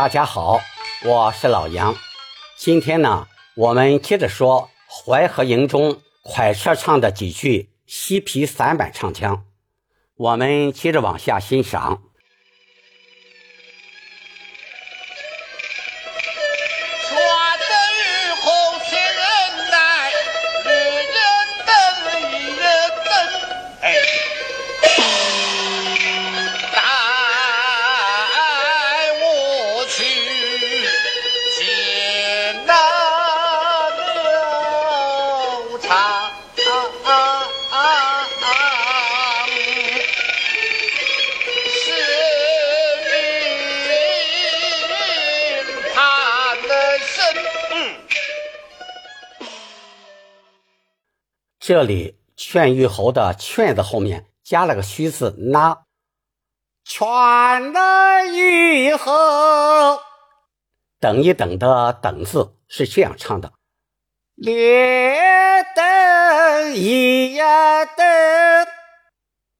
[0.00, 0.62] 大家好，
[1.04, 1.94] 我是老杨。
[2.56, 4.70] 今天呢，我们接着说
[5.04, 9.44] 《淮河营》中快车唱的几句西皮散板唱腔。
[10.16, 12.00] 我们接着往下欣赏。
[51.72, 55.84] 这里“劝玉侯”的“劝”字后面加了个虚字“那”，
[56.82, 59.12] 劝的玉侯，
[60.98, 63.52] 等一等的“等”字是这样唱的：
[64.34, 65.14] 列
[65.76, 68.04] 等一呀等。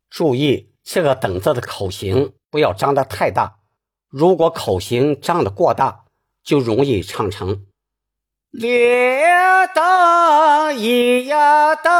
[0.09, 3.61] 注意这个“等”字的口型不要张得太大，
[4.09, 6.07] 如果口型张得过大，
[6.43, 7.67] 就容易唱成。
[8.51, 9.23] 列
[9.73, 11.93] 等一呀等，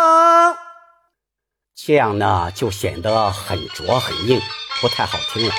[1.77, 4.41] 这样呢就显得很拙很硬，
[4.81, 5.55] 不太好听了。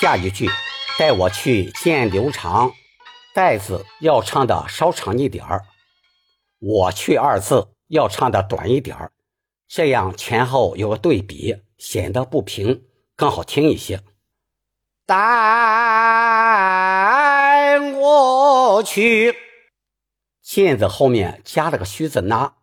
[0.00, 0.48] 下一句，
[0.96, 2.70] 带我去见刘长，
[3.34, 5.64] 带字要唱的稍长一点儿，
[6.60, 9.10] 我去二字要唱的短一点儿，
[9.66, 12.84] 这样前后有个对比，显得不平，
[13.16, 14.04] 更好听一些。
[17.78, 19.36] 跟我去，
[20.40, 22.54] 见字后面加了个虚字那，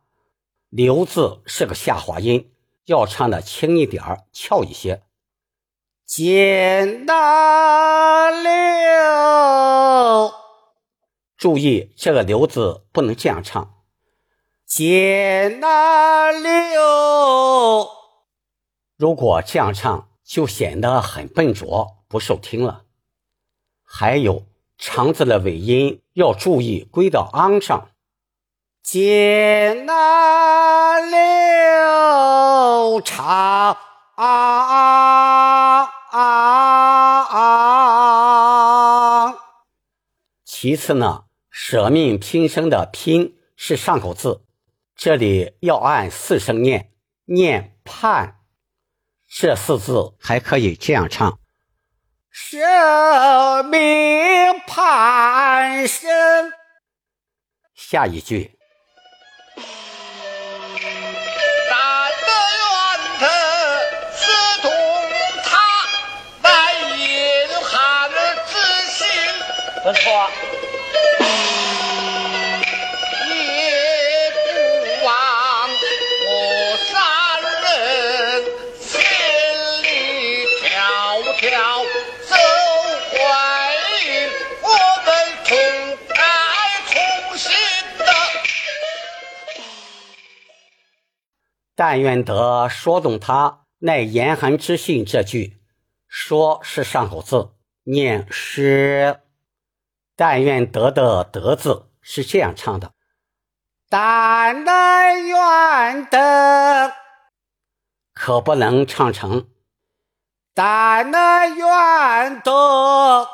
[0.69, 2.51] 刘字是个下滑音，
[2.85, 5.03] 要唱的轻一点儿，翘一些。
[6.03, 8.31] 见那
[10.31, 10.33] 刘，
[11.37, 13.83] 注意这个刘字不能这样唱。
[14.65, 17.87] 见那刘，
[18.97, 21.97] 如果这样唱，就显得很笨拙。
[22.07, 22.85] 不受听了，
[23.83, 24.45] 还有
[24.85, 27.87] 长字的尾音要注意归到昂上。
[28.81, 33.77] 解那流长，
[40.43, 44.41] 其次呢，舍命拼声的拼是上口字，
[44.97, 46.91] 这里要按四声念，
[47.23, 48.35] 念盼。
[49.29, 51.39] 这四字还可以这样唱。
[52.35, 56.51] 生命攀升，
[57.75, 58.57] 下一句。
[61.69, 61.75] 咱
[62.09, 62.25] 的
[62.57, 62.65] 源
[63.19, 63.21] 头
[64.17, 64.23] 是
[64.63, 64.65] 同
[65.43, 65.51] 他，
[66.41, 66.49] 来
[66.97, 68.09] 隐含
[68.47, 68.51] 之
[68.89, 69.05] 心。
[69.83, 70.27] 不错。
[91.75, 95.03] 但愿得说动他，乃严寒之心。
[95.03, 95.59] 这句
[96.07, 97.53] 说是上口字，
[97.83, 99.19] 念诗。
[100.15, 102.93] 但愿得的得字是这样唱的：
[103.89, 106.93] 但愿得，
[108.13, 109.49] 可不能唱成
[110.53, 113.27] 但愿得。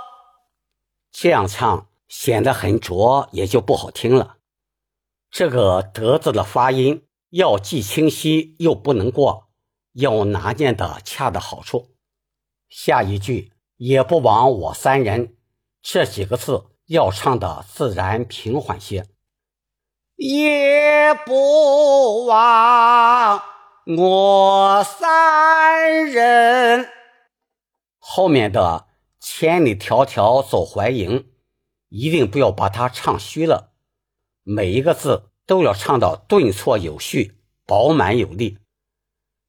[1.12, 4.38] 这样唱显得很拙，也就不好听了。
[5.30, 7.06] 这个得字的发音。
[7.30, 9.50] 要既清晰又不能过，
[9.94, 11.96] 要拿捏的恰到好处。
[12.68, 15.36] 下一句也不枉我三人，
[15.82, 19.06] 这几个字要唱的自然平缓些。
[20.16, 23.42] 也不枉
[23.86, 26.90] 我三人，
[28.00, 28.88] 后面的
[29.20, 31.32] 千里迢迢走淮营，
[31.88, 33.72] 一定不要把它唱虚了，
[34.44, 35.29] 每一个字。
[35.50, 38.60] 都要唱到顿挫有序、饱满有力。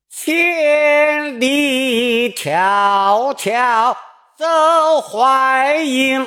[0.09, 3.95] 千里迢迢
[4.35, 6.27] 走淮阴，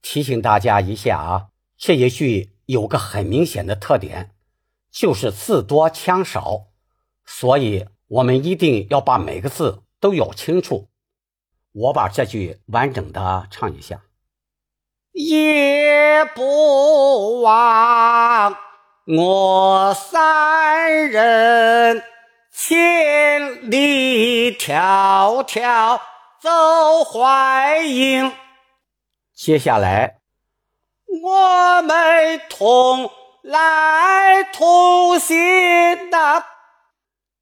[0.00, 4.30] 提醒大家一下啊，这一句有个很明显的特点，
[4.90, 6.68] 就是字多腔少，
[7.26, 10.88] 所以我们一定要把每个字都咬清楚。
[11.72, 14.05] 我把这句完整的唱一下。
[15.18, 18.54] 也不枉
[19.06, 22.04] 我三人
[22.52, 25.98] 千里迢迢
[26.38, 28.30] 走淮阴。
[29.34, 30.18] 接下来，
[31.22, 33.10] 我们同
[33.42, 36.44] 来同行的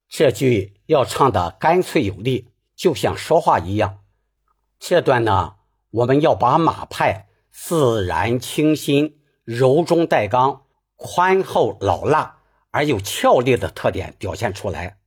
[0.07, 3.97] 这句要唱的干脆有力，就像说话一样。
[4.79, 5.55] 这段呢，
[5.91, 7.27] 我们要把马派
[7.57, 10.63] 自然清新、柔中带刚、
[10.97, 14.97] 宽厚老辣而又俏丽的特点表现出来。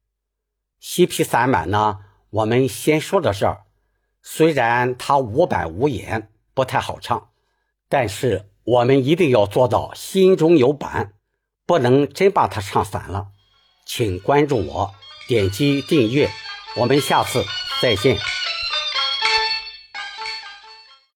[0.80, 1.98] 西皮散满呢，
[2.30, 3.64] 我们先说到这儿。
[4.22, 7.30] 虽然它无板无眼，不太好唱，
[7.88, 11.12] 但是我们一定要做到心中有板，
[11.66, 13.28] 不能真把它唱散了。
[13.86, 14.94] 请关注我，
[15.28, 16.30] 点击订阅，
[16.76, 17.44] 我们下次
[17.80, 18.18] 再见。